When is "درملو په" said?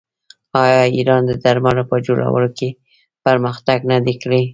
1.43-1.95